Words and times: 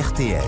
RTL. 0.00 0.40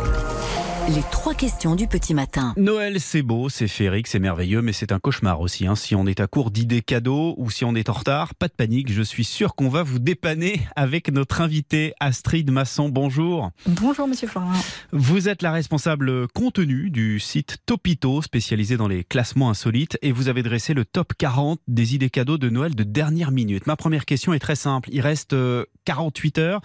Les 0.88 1.02
trois 1.12 1.34
questions 1.34 1.76
du 1.76 1.86
petit 1.86 2.12
matin. 2.12 2.54
Noël, 2.56 2.98
c'est 2.98 3.22
beau, 3.22 3.48
c'est 3.48 3.68
féerique, 3.68 4.08
c'est 4.08 4.18
merveilleux, 4.18 4.62
mais 4.62 4.72
c'est 4.72 4.90
un 4.90 4.98
cauchemar 4.98 5.40
aussi. 5.40 5.64
hein. 5.68 5.76
Si 5.76 5.94
on 5.94 6.06
est 6.08 6.18
à 6.18 6.26
court 6.26 6.50
d'idées 6.50 6.82
cadeaux 6.82 7.34
ou 7.38 7.50
si 7.50 7.64
on 7.64 7.76
est 7.76 7.88
en 7.88 7.92
retard, 7.92 8.34
pas 8.34 8.48
de 8.48 8.52
panique, 8.52 8.90
je 8.90 9.00
suis 9.02 9.22
sûr 9.22 9.54
qu'on 9.54 9.68
va 9.68 9.84
vous 9.84 10.00
dépanner 10.00 10.60
avec 10.74 11.12
notre 11.12 11.40
invité 11.40 11.94
Astrid 12.00 12.50
Masson. 12.50 12.88
Bonjour. 12.88 13.52
Bonjour 13.68 14.08
Monsieur 14.08 14.26
Florin. 14.26 14.52
Vous 14.90 15.28
êtes 15.28 15.42
la 15.42 15.52
responsable 15.52 16.26
contenu 16.28 16.90
du 16.90 17.20
site 17.20 17.58
Topito, 17.64 18.20
spécialisé 18.20 18.76
dans 18.76 18.88
les 18.88 19.04
classements 19.04 19.50
insolites, 19.50 19.98
et 20.02 20.10
vous 20.10 20.26
avez 20.28 20.42
dressé 20.42 20.74
le 20.74 20.84
top 20.84 21.12
40 21.16 21.60
des 21.68 21.94
idées 21.94 22.10
cadeaux 22.10 22.38
de 22.38 22.48
Noël 22.50 22.74
de 22.74 22.82
dernière 22.82 23.30
minute. 23.30 23.68
Ma 23.68 23.76
première 23.76 24.04
question 24.04 24.32
est 24.34 24.40
très 24.40 24.56
simple. 24.56 24.88
Il 24.92 25.00
reste 25.00 25.32
euh, 25.32 25.64
48 25.84 26.38
heures. 26.38 26.60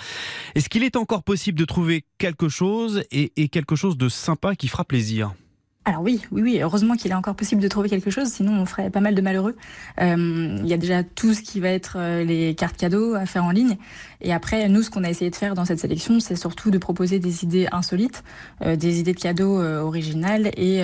Est-ce 0.56 0.70
qu'il 0.70 0.84
est 0.84 0.96
encore 0.96 1.24
possible 1.24 1.58
de 1.58 1.66
trouver 1.66 2.06
quelque 2.18 2.50
chose 2.50 3.04
et, 3.12 3.32
et 3.36 3.50
quelque 3.50 3.76
chose 3.76 3.98
de 3.98 4.10
sympa 4.10 4.56
qui 4.56 4.68
fera 4.68 4.86
plaisir? 4.86 5.34
Alors 5.88 6.02
oui, 6.02 6.20
oui, 6.34 6.42
oui, 6.42 6.60
heureusement 6.62 6.98
qu'il 6.98 7.12
est 7.12 7.16
encore 7.16 7.38
possible 7.38 7.62
de 7.62 7.68
trouver 7.70 7.88
quelque 7.88 8.12
chose, 8.12 8.28
sinon 8.28 8.52
on 8.60 8.66
ferait 8.66 8.90
pas 8.90 9.00
mal 9.00 9.16
de 9.16 9.22
malheureux. 9.22 9.56
Euh, 10.02 10.58
il 10.60 10.68
y 10.68 10.74
a 10.74 10.78
déjà 10.78 11.02
tout 11.02 11.34
ce 11.34 11.42
qui 11.42 11.62
va 11.62 11.70
être 11.70 11.96
euh, 11.98 12.26
les 12.26 12.56
cartes 12.56 12.76
cadeaux 12.76 13.14
à 13.14 13.26
faire 13.26 13.46
en 13.46 13.52
ligne. 13.52 13.78
Et 14.20 14.34
après, 14.34 14.68
nous, 14.68 14.82
ce 14.82 14.90
qu'on 14.90 15.06
a 15.06 15.10
essayé 15.10 15.32
de 15.32 15.36
faire 15.38 15.54
dans 15.54 15.64
cette 15.64 15.80
sélection, 15.80 16.20
c'est 16.20 16.36
surtout 16.36 16.72
de 16.72 16.78
proposer 16.78 17.20
des 17.20 17.46
idées 17.46 17.68
insolites, 17.72 18.26
euh, 18.64 18.76
des 18.76 19.00
idées 19.00 19.14
de 19.14 19.20
cadeaux 19.20 19.62
euh, 19.62 19.80
originales 19.80 20.52
et 20.58 20.84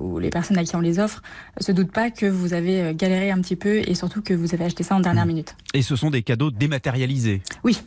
où 0.00 0.18
les 0.18 0.30
personnes 0.30 0.58
à 0.58 0.64
qui 0.64 0.74
on 0.74 0.80
les 0.80 0.98
offre 0.98 1.22
se 1.60 1.70
doutent 1.70 1.92
pas 1.92 2.10
que 2.10 2.26
vous 2.26 2.52
avez 2.52 2.92
galéré 2.96 3.30
un 3.30 3.40
petit 3.40 3.54
peu 3.54 3.88
et 3.88 3.94
surtout 3.94 4.20
que 4.20 4.34
vous 4.34 4.52
avez 4.52 4.64
acheté 4.64 4.82
ça 4.82 4.96
en 4.96 5.00
dernière 5.00 5.26
minute. 5.26 5.54
Et 5.72 5.82
ce 5.82 5.94
sont 5.94 6.10
des 6.10 6.22
cadeaux 6.22 6.50
dématérialisés. 6.50 7.42
Oui, 7.62 7.78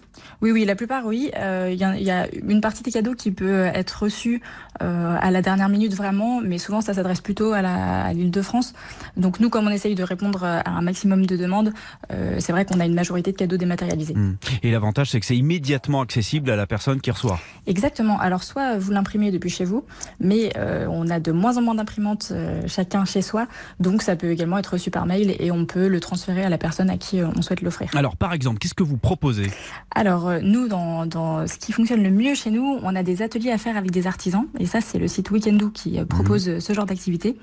oui, 0.42 0.52
oui, 0.52 0.64
la 0.64 0.76
plupart, 0.76 1.06
oui. 1.06 1.32
Euh, 1.38 1.70
Il 1.74 1.78
y, 1.80 1.84
a- 1.84 1.98
il 1.98 2.04
y 2.04 2.12
a 2.12 2.28
une 2.48 2.62
partie 2.62 2.82
des 2.84 2.92
cadeaux 2.92 3.14
qui 3.14 3.32
peut 3.32 3.66
être 3.66 4.04
reçue 4.04 4.42
euh, 4.82 5.18
à 5.20 5.32
la 5.32 5.42
dernière 5.42 5.70
minute 5.70 5.94
vraiment, 5.94 6.40
mais 6.42 6.58
souvent 6.58 6.82
ça 6.82 6.94
s'adresse 6.94 7.20
plutôt 7.22 7.52
à 7.54 7.62
la- 7.62 8.06
à 8.06 8.14
l'Île-de-France. 8.14 8.74
Donc 9.18 9.40
nous, 9.40 9.50
comme 9.50 9.68
on 9.68 9.70
essaye 9.70 9.96
de 9.96 10.04
répondre 10.04 10.44
à 10.46 10.68
un 10.70 10.82
maximum 10.82 11.26
de 11.26 11.36
demandes, 11.38 11.74
euh, 12.12 12.38
c'est 12.40 12.52
vrai 12.54 12.66
qu'on 12.66 12.80
a 12.80 12.86
une 12.86 12.94
majorité 12.96 13.32
de 13.32 13.38
cadeaux 13.38 13.58
dématérialisés. 13.58 14.14
Hmm. 14.14 14.36
Et 14.64 14.72
l'avantage, 14.72 15.10
c'est 15.12 15.20
que 15.20 15.26
c'est 15.26 15.38
immédiatement 15.38 16.02
accessible 16.02 16.50
à 16.52 16.56
la 16.56 16.66
personne 16.68 17.02
qui 17.02 17.12
reçoit. 17.12 17.40
Exactement. 17.68 18.20
Alors 18.20 18.44
soit 18.44 18.78
vous 18.78 18.92
l'imprimez 18.92 19.30
depuis 19.32 19.50
chez 19.50 19.66
vous, 19.66 19.86
mais 20.20 20.54
euh, 20.58 20.88
on 20.90 21.10
a 21.10 21.20
de 21.20 21.32
moins 21.32 21.58
en 21.58 21.62
moins 21.62 21.76
d'imprimantes 21.76 22.30
euh, 22.32 22.62
chacun 22.68 23.04
chez 23.06 23.22
soi, 23.22 23.48
donc 23.80 24.02
ça 24.02 24.16
peut 24.16 24.32
également 24.32 24.58
être 24.58 24.74
reçu 24.74 24.90
par 24.90 25.06
mail 25.06 25.36
et 25.40 25.52
on 25.52 25.66
peut 25.66 25.88
le 25.88 26.00
transférer 26.00 26.44
à 26.46 26.50
la 26.50 26.58
personne 26.58 26.90
à 26.90 26.98
qui 26.98 27.20
euh, 27.20 27.28
on 27.38 27.42
souhaite 27.42 27.62
Alors, 27.94 28.18
par 28.18 28.34
exemple, 28.34 28.60
qu'est-ce 28.60 28.74
que 28.74 28.84
vous 28.84 28.98
proposez? 28.98 29.50
Alors 29.96 30.28
euh, 30.28 30.40
nous, 30.42 30.68
dans, 30.68 31.06
dans 31.06 31.48
ce 31.48 31.58
qui 31.58 31.72
fonctionne 31.72 32.04
le 32.04 32.10
mieux 32.10 32.36
chez 32.36 32.52
nous, 32.52 32.80
on 32.82 32.96
a 32.96 33.04
des 33.04 33.22
ateliers 33.22 33.52
à 33.52 33.58
faire 33.58 33.78
avec 33.78 33.92
des 33.92 34.08
artisans, 34.08 34.48
et 34.60 34.66
ça 34.66 34.82
c'est 34.82 35.00
le 35.00 35.08
site 35.08 35.32
Weekendoo 35.32 35.70
qui 35.70 36.00
euh, 36.00 36.06
propose 36.06 36.50
euh, 36.50 36.60
ce 36.60 36.74
genre 36.74 36.86
d'activité. 36.86 37.38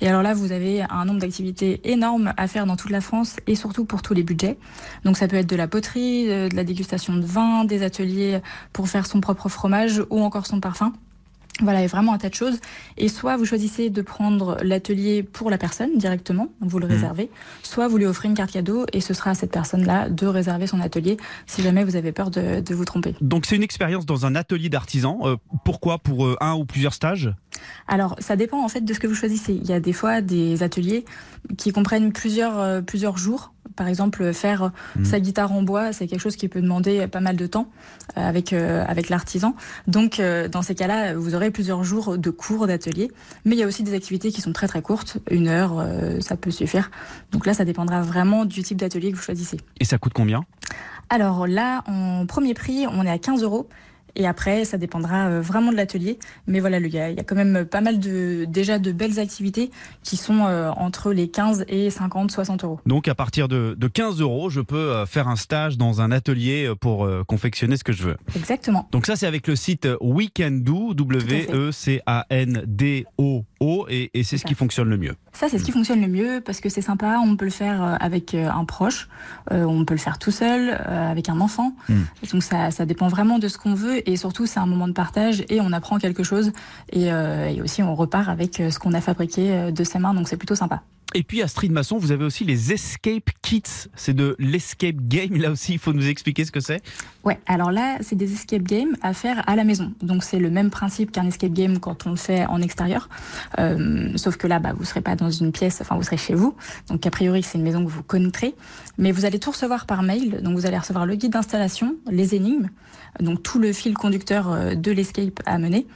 Et 0.00 0.08
alors 0.08 0.22
là, 0.22 0.34
vous 0.34 0.52
avez 0.52 0.82
un 0.82 1.04
nombre 1.04 1.20
d'activités 1.20 1.80
énorme 1.84 2.32
à 2.36 2.48
faire 2.48 2.66
dans 2.66 2.76
toute 2.76 2.90
la 2.90 3.00
France 3.00 3.36
et 3.46 3.54
surtout 3.54 3.84
pour 3.84 4.02
tous 4.02 4.14
les 4.14 4.22
budgets. 4.22 4.58
Donc 5.04 5.16
ça 5.16 5.28
peut 5.28 5.36
être 5.36 5.48
de 5.48 5.56
la 5.56 5.68
poterie, 5.68 6.26
de 6.26 6.54
la 6.54 6.64
dégustation 6.64 7.14
de 7.14 7.24
vin, 7.24 7.64
des 7.64 7.82
ateliers 7.82 8.40
pour 8.72 8.88
faire 8.88 9.06
son 9.06 9.20
propre 9.20 9.48
fromage 9.48 10.02
ou 10.10 10.20
encore 10.20 10.46
son 10.46 10.60
parfum. 10.60 10.92
Voilà, 11.60 11.80
il 11.80 11.82
y 11.82 11.84
a 11.84 11.88
vraiment 11.88 12.14
un 12.14 12.18
tas 12.18 12.30
de 12.30 12.34
choses. 12.34 12.58
Et 12.96 13.08
soit 13.08 13.36
vous 13.36 13.44
choisissez 13.44 13.90
de 13.90 14.02
prendre 14.02 14.56
l'atelier 14.62 15.22
pour 15.22 15.50
la 15.50 15.58
personne 15.58 15.90
directement, 15.96 16.48
vous 16.60 16.78
le 16.78 16.86
réservez, 16.86 17.30
soit 17.62 17.88
vous 17.88 17.98
lui 17.98 18.06
offrez 18.06 18.28
une 18.28 18.34
carte 18.34 18.52
cadeau 18.52 18.86
et 18.92 19.00
ce 19.00 19.12
sera 19.12 19.30
à 19.30 19.34
cette 19.34 19.52
personne-là 19.52 20.08
de 20.08 20.26
réserver 20.26 20.66
son 20.66 20.80
atelier 20.80 21.18
si 21.46 21.62
jamais 21.62 21.84
vous 21.84 21.96
avez 21.96 22.12
peur 22.12 22.30
de, 22.30 22.60
de 22.60 22.74
vous 22.74 22.84
tromper. 22.84 23.14
Donc, 23.20 23.44
c'est 23.46 23.56
une 23.56 23.62
expérience 23.62 24.06
dans 24.06 24.24
un 24.24 24.34
atelier 24.34 24.70
d'artisan. 24.70 25.20
Euh, 25.24 25.36
pourquoi 25.64 25.98
Pour 25.98 26.24
euh, 26.24 26.36
un 26.40 26.54
ou 26.54 26.64
plusieurs 26.64 26.94
stages? 26.94 27.32
Alors, 27.86 28.16
ça 28.18 28.36
dépend 28.36 28.64
en 28.64 28.68
fait 28.68 28.80
de 28.80 28.94
ce 28.94 28.98
que 28.98 29.06
vous 29.06 29.14
choisissez. 29.14 29.52
Il 29.52 29.66
y 29.66 29.72
a 29.72 29.80
des 29.80 29.92
fois 29.92 30.20
des 30.22 30.62
ateliers 30.62 31.04
qui 31.58 31.72
comprennent 31.72 32.12
plusieurs, 32.12 32.58
euh, 32.58 32.80
plusieurs 32.80 33.18
jours. 33.18 33.52
Par 33.76 33.88
exemple, 33.88 34.32
faire 34.32 34.72
Mhm. 34.96 35.04
sa 35.04 35.20
guitare 35.20 35.52
en 35.52 35.62
bois, 35.62 35.92
c'est 35.92 36.06
quelque 36.06 36.20
chose 36.20 36.36
qui 36.36 36.48
peut 36.48 36.60
demander 36.60 37.06
pas 37.06 37.20
mal 37.20 37.36
de 37.36 37.46
temps 37.46 37.68
euh, 38.16 38.28
avec, 38.28 38.52
euh, 38.52 38.84
avec 38.86 39.08
l'artisan. 39.08 39.54
Donc, 39.86 40.20
euh, 40.20 40.48
dans 40.48 40.62
ces 40.62 40.74
cas-là, 40.74 41.14
vous 41.14 41.34
aurez 41.34 41.50
plusieurs 41.50 41.84
jours 41.84 42.18
de 42.18 42.30
cours 42.30 42.66
d'atelier. 42.66 43.10
Mais 43.44 43.54
il 43.56 43.58
y 43.58 43.62
a 43.62 43.66
aussi 43.66 43.82
des 43.82 43.94
activités 43.94 44.30
qui 44.30 44.40
sont 44.40 44.52
très 44.52 44.68
très 44.68 44.82
courtes. 44.82 45.18
Une 45.30 45.48
heure, 45.48 45.78
euh, 45.78 46.20
ça 46.20 46.36
peut 46.36 46.50
suffire. 46.50 46.90
Donc 47.32 47.46
là, 47.46 47.54
ça 47.54 47.64
dépendra 47.64 48.02
vraiment 48.02 48.44
du 48.44 48.62
type 48.62 48.78
d'atelier 48.78 49.10
que 49.12 49.16
vous 49.16 49.22
choisissez. 49.22 49.58
Et 49.80 49.84
ça 49.84 49.98
coûte 49.98 50.12
combien? 50.14 50.44
Alors 51.10 51.46
là, 51.46 51.82
en 51.86 52.24
premier 52.26 52.54
prix, 52.54 52.86
on 52.90 53.04
est 53.04 53.10
à 53.10 53.18
15 53.18 53.42
euros. 53.42 53.68
Et 54.16 54.26
après, 54.26 54.64
ça 54.64 54.78
dépendra 54.78 55.28
euh, 55.28 55.40
vraiment 55.40 55.72
de 55.72 55.76
l'atelier. 55.76 56.18
Mais 56.46 56.60
voilà, 56.60 56.78
il 56.78 56.86
y, 56.88 56.98
a, 56.98 57.10
il 57.10 57.16
y 57.16 57.20
a 57.20 57.24
quand 57.24 57.34
même 57.34 57.64
pas 57.64 57.80
mal 57.80 57.98
de, 57.98 58.44
déjà 58.48 58.78
de 58.78 58.92
belles 58.92 59.18
activités 59.18 59.70
qui 60.02 60.16
sont 60.16 60.46
euh, 60.46 60.70
entre 60.70 61.12
les 61.12 61.28
15 61.28 61.64
et 61.68 61.90
50, 61.90 62.30
60 62.30 62.64
euros. 62.64 62.80
Donc, 62.86 63.08
à 63.08 63.14
partir 63.14 63.48
de, 63.48 63.74
de 63.78 63.88
15 63.88 64.20
euros, 64.20 64.50
je 64.50 64.60
peux 64.60 64.76
euh, 64.76 65.06
faire 65.06 65.28
un 65.28 65.36
stage 65.36 65.78
dans 65.78 66.00
un 66.00 66.10
atelier 66.10 66.72
pour 66.80 67.08
confectionner 67.26 67.76
ce 67.76 67.84
que 67.84 67.92
je 67.92 68.02
veux. 68.02 68.16
Exactement. 68.36 68.88
Donc, 68.92 69.06
ça, 69.06 69.16
c'est 69.16 69.26
avec 69.26 69.46
le 69.46 69.56
site 69.56 69.88
Weekendoo. 70.00 70.94
W-E-C-A-N-D-O-O, 70.94 71.46
et, 73.88 74.10
et 74.14 74.22
c'est 74.24 74.36
ce 74.36 74.42
ça. 74.42 74.48
qui 74.48 74.54
fonctionne 74.54 74.88
le 74.88 74.96
mieux. 74.98 75.14
Ça, 75.32 75.48
c'est 75.48 75.58
ce 75.58 75.64
qui 75.64 75.72
fonctionne 75.72 76.00
le 76.00 76.08
mieux 76.08 76.40
parce 76.44 76.60
que 76.60 76.68
c'est 76.68 76.82
sympa. 76.82 77.18
On 77.24 77.36
peut 77.36 77.44
le 77.44 77.50
faire 77.50 77.96
avec 78.00 78.34
un 78.34 78.64
proche, 78.64 79.08
euh, 79.50 79.64
on 79.64 79.84
peut 79.84 79.94
le 79.94 80.00
faire 80.00 80.18
tout 80.18 80.30
seul, 80.30 80.70
euh, 80.70 81.10
avec 81.10 81.28
un 81.28 81.40
enfant. 81.40 81.74
Mm. 81.88 81.94
Donc 82.32 82.42
ça, 82.42 82.70
ça 82.70 82.86
dépend 82.86 83.08
vraiment 83.08 83.38
de 83.38 83.48
ce 83.48 83.58
qu'on 83.58 83.74
veut 83.74 84.01
et 84.06 84.16
surtout 84.16 84.46
c'est 84.46 84.60
un 84.60 84.66
moment 84.66 84.88
de 84.88 84.92
partage 84.92 85.44
et 85.48 85.60
on 85.60 85.72
apprend 85.72 85.98
quelque 85.98 86.22
chose 86.22 86.52
et, 86.90 87.12
euh, 87.12 87.48
et 87.48 87.60
aussi 87.60 87.82
on 87.82 87.94
repart 87.94 88.28
avec 88.28 88.60
euh, 88.60 88.70
ce 88.70 88.78
qu'on 88.78 88.94
a 88.94 89.00
fabriqué 89.00 89.52
euh, 89.52 89.70
de 89.70 89.84
ses 89.84 89.98
mains. 89.98 90.14
Donc 90.14 90.28
c'est 90.28 90.36
plutôt 90.36 90.54
sympa. 90.54 90.82
Et 91.14 91.22
puis, 91.22 91.42
Astrid 91.42 91.72
Masson, 91.72 91.98
vous 91.98 92.12
avez 92.12 92.24
aussi 92.24 92.44
les 92.44 92.72
Escape 92.72 93.30
Kits. 93.42 93.62
C'est 93.94 94.14
de 94.14 94.34
l'escape 94.38 94.96
game. 94.96 95.36
Là 95.36 95.50
aussi, 95.50 95.74
il 95.74 95.78
faut 95.78 95.92
nous 95.92 96.08
expliquer 96.08 96.44
ce 96.44 96.52
que 96.52 96.60
c'est. 96.60 96.82
Ouais, 97.24 97.38
alors 97.46 97.70
là, 97.70 97.98
c'est 98.00 98.16
des 98.16 98.32
escape 98.32 98.62
games 98.62 98.96
à 99.02 99.12
faire 99.12 99.48
à 99.48 99.54
la 99.54 99.64
maison. 99.64 99.92
Donc 100.02 100.24
c'est 100.24 100.38
le 100.38 100.50
même 100.50 100.70
principe 100.70 101.12
qu'un 101.12 101.26
escape 101.26 101.52
game 101.52 101.78
quand 101.78 102.06
on 102.06 102.10
le 102.10 102.16
fait 102.16 102.46
en 102.46 102.60
extérieur. 102.60 103.08
Euh, 103.58 104.10
sauf 104.16 104.36
que 104.36 104.46
là, 104.46 104.58
bah, 104.58 104.72
vous 104.76 104.84
serez 104.84 105.02
pas 105.02 105.14
dans 105.14 105.30
une 105.30 105.52
pièce, 105.52 105.80
enfin 105.80 105.96
vous 105.96 106.02
serez 106.02 106.16
chez 106.16 106.34
vous. 106.34 106.56
Donc 106.88 107.06
a 107.06 107.10
priori, 107.10 107.42
c'est 107.42 107.58
une 107.58 107.64
maison 107.64 107.84
que 107.84 107.90
vous 107.90 108.02
connaîtrez. 108.02 108.54
Mais 108.98 109.12
vous 109.12 109.24
allez 109.24 109.38
tout 109.38 109.50
recevoir 109.50 109.86
par 109.86 110.02
mail. 110.02 110.42
Donc 110.42 110.56
vous 110.56 110.66
allez 110.66 110.78
recevoir 110.78 111.06
le 111.06 111.14
guide 111.14 111.32
d'installation, 111.32 111.94
les 112.10 112.34
énigmes, 112.34 112.68
donc 113.20 113.42
tout 113.42 113.58
le 113.58 113.72
fil 113.72 113.94
conducteur 113.94 114.50
euh, 114.50 114.74
de 114.74 114.90
l'escape 114.90 115.40
à 115.46 115.58
mener. 115.58 115.86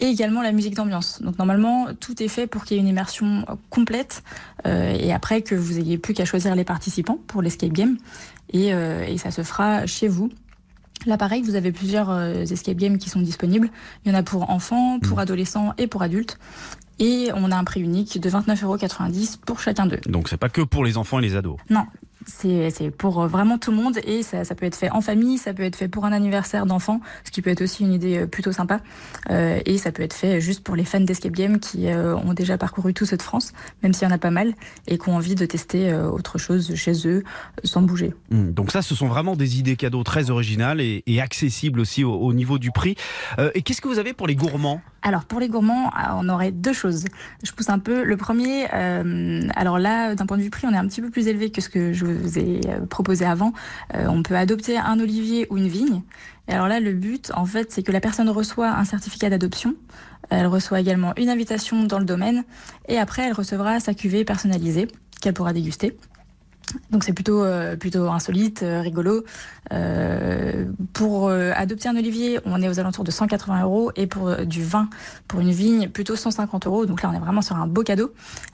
Et 0.00 0.06
également 0.06 0.42
la 0.42 0.52
musique 0.52 0.74
d'ambiance. 0.74 1.20
Donc 1.22 1.38
normalement, 1.38 1.88
tout 1.98 2.22
est 2.22 2.28
fait 2.28 2.46
pour 2.46 2.64
qu'il 2.64 2.76
y 2.76 2.80
ait 2.80 2.82
une 2.82 2.88
immersion 2.88 3.44
euh, 3.48 3.54
complète 3.70 4.22
euh, 4.66 4.96
et 4.98 5.12
après 5.12 5.42
que 5.42 5.54
vous 5.54 5.78
ayez 5.78 5.98
plus 5.98 6.14
qu'à 6.14 6.24
choisir 6.24 6.54
les 6.54 6.64
participants 6.64 7.18
pour 7.26 7.42
l'escape 7.42 7.72
game. 7.72 7.96
Et, 8.52 8.72
euh, 8.72 9.04
et 9.04 9.18
ça 9.18 9.30
se 9.30 9.42
fera 9.42 9.86
chez 9.86 10.08
vous 10.08 10.30
Là, 11.06 11.16
pareil, 11.16 11.42
vous 11.42 11.54
avez 11.54 11.72
plusieurs 11.72 12.10
euh, 12.10 12.42
escape 12.42 12.76
games 12.76 12.98
qui 12.98 13.08
sont 13.08 13.20
disponibles. 13.20 13.70
Il 14.04 14.12
y 14.12 14.14
en 14.14 14.18
a 14.18 14.22
pour 14.22 14.50
enfants, 14.50 14.98
pour 14.98 15.20
adolescents 15.20 15.72
et 15.78 15.86
pour 15.86 16.02
adultes. 16.02 16.38
Et 16.98 17.30
on 17.34 17.52
a 17.52 17.56
un 17.56 17.64
prix 17.64 17.80
unique 17.80 18.20
de 18.20 18.28
29,90€ 18.28 19.38
pour 19.46 19.60
chacun 19.60 19.86
d'eux. 19.86 20.00
Donc, 20.06 20.28
c'est 20.28 20.36
pas 20.36 20.48
que 20.48 20.62
pour 20.62 20.84
les 20.84 20.96
enfants 20.96 21.20
et 21.20 21.22
les 21.22 21.36
ados. 21.36 21.56
Non, 21.70 21.84
c'est 22.26 22.90
pour 22.90 23.22
euh, 23.22 23.26
vraiment 23.26 23.58
tout 23.58 23.70
le 23.70 23.76
monde 23.76 23.98
et 24.04 24.22
ça, 24.22 24.44
peut 24.54 24.66
être 24.66 24.76
fait 24.76 24.90
en 24.90 25.00
famille, 25.00 25.38
ça 25.38 25.54
peut 25.54 25.62
être 25.62 25.76
fait 25.76 25.88
pour 25.88 26.04
un 26.04 26.12
anniversaire 26.12 26.66
d'enfant, 26.66 27.00
ce 27.24 27.30
qui 27.30 27.42
peut 27.42 27.50
être 27.50 27.62
aussi 27.62 27.84
une 27.84 27.92
idée 27.92 28.18
euh, 28.18 28.26
plutôt 28.26 28.52
sympa. 28.52 28.80
Euh, 29.30 29.60
et 29.66 29.78
ça 29.78 29.92
peut 29.92 30.02
être 30.02 30.14
fait 30.14 30.40
juste 30.40 30.62
pour 30.62 30.76
les 30.76 30.84
fans 30.84 31.00
d'escape 31.00 31.32
game 31.32 31.58
qui 31.58 31.86
ont 31.88 32.34
déjà 32.34 32.58
parcouru 32.58 32.94
tout 32.94 33.06
cette 33.06 33.22
France, 33.22 33.52
même 33.82 33.92
s'il 33.92 34.06
y 34.06 34.10
en 34.10 34.14
a 34.14 34.18
pas 34.18 34.30
mal, 34.30 34.54
et 34.86 34.98
qui 34.98 35.08
ont 35.08 35.16
envie 35.16 35.34
de 35.34 35.46
tester 35.46 35.92
autre 35.94 36.38
chose 36.38 36.74
chez 36.74 37.06
eux 37.06 37.24
sans 37.64 37.82
bouger. 37.82 38.14
Hmm, 38.30 38.50
Donc 38.50 38.70
ça, 38.70 38.82
ce 38.82 38.94
sont 38.94 39.08
vraiment 39.08 39.36
des 39.36 39.58
idées 39.58 39.76
cadeaux 39.76 40.02
très 40.02 40.30
originales 40.30 40.80
et, 40.80 41.20
accessibles 41.20 41.80
aussi 41.80 42.04
au, 42.04 42.12
au 42.14 42.32
niveau 42.32 42.58
du 42.58 42.70
prix. 42.70 42.96
Et 43.54 43.62
qu'est-ce 43.62 43.80
que 43.80 43.88
vous 43.88 43.98
avez 43.98 44.12
pour 44.12 44.26
les 44.26 44.36
gourmands? 44.36 44.80
Alors 45.02 45.24
pour 45.24 45.40
les 45.40 45.48
gourmands, 45.48 45.88
euh, 45.88 46.12
on 46.16 46.28
aurait 46.28 46.50
deux 46.50 46.72
choses. 46.72 47.04
Je 47.42 47.52
pousse 47.52 47.68
un 47.68 47.78
peu. 47.78 48.02
Le 48.02 48.16
premier, 48.16 48.66
euh, 48.74 49.42
alors 49.54 49.78
là, 49.78 50.14
d'un 50.14 50.26
point 50.26 50.36
de 50.36 50.42
vue 50.42 50.50
prix, 50.50 50.66
on 50.66 50.72
est 50.72 50.78
un 50.78 50.86
petit 50.86 51.00
peu 51.00 51.10
plus 51.10 51.28
élevé 51.28 51.50
que 51.50 51.60
ce 51.60 51.68
que 51.68 51.92
je 51.92 52.04
vous 52.04 52.38
ai 52.38 52.60
euh, 52.66 52.84
proposé 52.86 53.24
avant. 53.24 53.52
Euh, 53.94 54.06
on 54.08 54.22
peut 54.22 54.36
adopter 54.36 54.76
un 54.76 54.98
olivier 54.98 55.46
ou 55.50 55.56
une 55.56 55.68
vigne. 55.68 56.02
Et 56.48 56.52
alors 56.52 56.66
là, 56.66 56.80
le 56.80 56.92
but, 56.92 57.30
en 57.34 57.44
fait, 57.44 57.70
c'est 57.70 57.82
que 57.82 57.92
la 57.92 58.00
personne 58.00 58.28
reçoit 58.28 58.70
un 58.70 58.84
certificat 58.84 59.30
d'adoption. 59.30 59.74
Elle 60.30 60.46
reçoit 60.46 60.80
également 60.80 61.12
une 61.16 61.30
invitation 61.30 61.84
dans 61.84 61.98
le 61.98 62.04
domaine. 62.04 62.44
Et 62.88 62.98
après, 62.98 63.22
elle 63.22 63.32
recevra 63.32 63.80
sa 63.80 63.94
cuvée 63.94 64.24
personnalisée 64.24 64.88
qu'elle 65.20 65.34
pourra 65.34 65.52
déguster. 65.52 65.96
Donc 66.90 67.04
c'est 67.04 67.12
plutôt 67.12 67.44
euh, 67.44 67.76
plutôt 67.76 68.08
insolite, 68.08 68.62
euh, 68.62 68.80
rigolo. 68.80 69.24
Euh, 69.72 70.64
pour 70.92 71.30
adopter 71.30 71.88
un 71.88 71.96
olivier, 71.96 72.40
on 72.44 72.62
est 72.62 72.68
aux 72.68 72.80
alentours 72.80 73.04
de 73.04 73.10
180 73.10 73.62
euros 73.62 73.92
et 73.96 74.06
pour 74.06 74.34
du 74.46 74.62
vin, 74.62 74.88
pour 75.26 75.40
une 75.40 75.50
vigne, 75.50 75.88
plutôt 75.88 76.16
150 76.16 76.66
euros. 76.66 76.86
Donc 76.86 77.02
là, 77.02 77.10
on 77.12 77.16
est 77.16 77.20
vraiment 77.20 77.42
sur 77.42 77.56
un 77.56 77.66
beau 77.66 77.82
cadeau. 77.82 78.12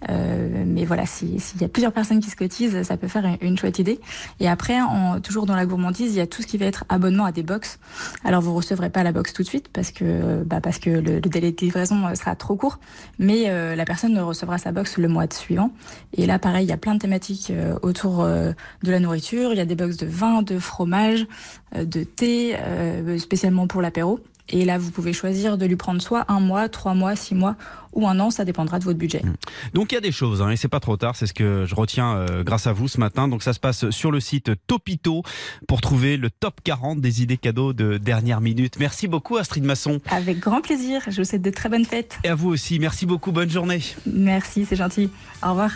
mais 0.08 0.84
voilà, 0.84 1.06
s'il 1.06 1.38
y 1.60 1.64
a 1.64 1.68
plusieurs 1.68 1.92
personnes 1.92 2.20
qui 2.20 2.30
se 2.30 2.36
cotisent, 2.36 2.82
ça 2.82 2.96
peut 2.96 3.08
faire 3.08 3.24
une, 3.40 3.56
chouette 3.56 3.78
idée. 3.78 4.00
Et 4.40 4.48
après, 4.48 4.80
en, 4.80 5.20
toujours 5.20 5.46
dans 5.46 5.54
la 5.54 5.66
gourmandise, 5.66 6.12
il 6.12 6.18
y 6.18 6.20
a 6.20 6.26
tout 6.26 6.42
ce 6.42 6.46
qui 6.46 6.58
va 6.58 6.66
être 6.66 6.84
abonnement 6.88 7.24
à 7.24 7.32
des 7.32 7.42
box. 7.42 7.78
Alors 8.24 8.42
vous 8.42 8.54
recevrez 8.54 8.90
pas 8.90 9.04
la 9.04 9.12
box 9.12 9.32
tout 9.32 9.42
de 9.42 9.48
suite 9.48 9.68
parce 9.72 9.92
que 9.92 10.42
bah, 10.42 10.60
parce 10.60 10.78
que 10.78 10.90
le, 10.90 11.14
le, 11.14 11.20
délai 11.20 11.52
de 11.52 11.60
livraison 11.60 12.12
sera 12.14 12.34
trop 12.34 12.56
court, 12.56 12.80
mais 13.18 13.48
la 13.76 13.84
personne 13.84 14.18
recevra 14.18 14.58
sa 14.58 14.72
box 14.72 14.98
le 14.98 15.08
mois 15.08 15.26
suivant. 15.32 15.70
Et 16.12 16.26
là, 16.26 16.38
pareil, 16.38 16.66
il 16.66 16.70
y 16.70 16.72
a 16.72 16.76
plein 16.76 16.94
de 16.94 16.98
thématiques 16.98 17.52
autour 17.82 18.03
euh, 18.06 18.52
de 18.82 18.90
la 18.90 19.00
nourriture. 19.00 19.52
Il 19.52 19.56
y 19.56 19.60
a 19.60 19.64
des 19.64 19.74
box 19.74 19.96
de 19.96 20.06
vin, 20.06 20.42
de 20.42 20.58
fromage, 20.58 21.26
euh, 21.74 21.84
de 21.84 22.04
thé, 22.04 22.56
euh, 22.56 23.18
spécialement 23.18 23.66
pour 23.66 23.82
l'apéro. 23.82 24.20
Et 24.50 24.66
là, 24.66 24.76
vous 24.76 24.90
pouvez 24.90 25.14
choisir 25.14 25.56
de 25.56 25.64
lui 25.64 25.76
prendre 25.76 26.02
soit 26.02 26.26
un 26.28 26.38
mois, 26.38 26.68
trois 26.68 26.92
mois, 26.92 27.16
six 27.16 27.34
mois 27.34 27.56
ou 27.94 28.06
un 28.06 28.20
an, 28.20 28.30
ça 28.30 28.44
dépendra 28.44 28.78
de 28.78 28.84
votre 28.84 28.98
budget. 28.98 29.22
Mmh. 29.24 29.34
Donc 29.72 29.92
il 29.92 29.94
y 29.94 29.98
a 29.98 30.02
des 30.02 30.12
choses, 30.12 30.42
hein, 30.42 30.50
et 30.50 30.56
c'est 30.56 30.68
pas 30.68 30.80
trop 30.80 30.98
tard, 30.98 31.16
c'est 31.16 31.26
ce 31.26 31.32
que 31.32 31.64
je 31.64 31.74
retiens 31.74 32.26
grâce 32.40 32.66
à 32.66 32.72
vous 32.72 32.88
ce 32.88 32.98
matin. 32.98 33.26
Donc 33.28 33.42
ça 33.42 33.54
se 33.54 33.60
passe 33.60 33.88
sur 33.88 34.10
le 34.10 34.20
site 34.20 34.50
Topito 34.66 35.22
pour 35.66 35.80
trouver 35.80 36.18
le 36.18 36.28
top 36.28 36.60
40 36.62 37.00
des 37.00 37.22
idées 37.22 37.38
cadeaux 37.38 37.72
de 37.72 37.96
dernière 37.96 38.42
minute. 38.42 38.78
Merci 38.78 39.08
beaucoup 39.08 39.38
Astrid 39.38 39.64
Masson. 39.64 40.00
Avec 40.10 40.40
grand 40.40 40.60
plaisir, 40.60 41.00
je 41.06 41.22
vous 41.22 41.24
souhaite 41.24 41.40
de 41.40 41.50
très 41.50 41.70
bonnes 41.70 41.86
fêtes. 41.86 42.18
Et 42.24 42.28
à 42.28 42.34
vous 42.34 42.50
aussi, 42.50 42.78
merci 42.78 43.06
beaucoup, 43.06 43.32
bonne 43.32 43.48
journée. 43.48 43.80
Merci, 44.04 44.66
c'est 44.66 44.76
gentil. 44.76 45.08
Au 45.42 45.50
revoir. 45.50 45.70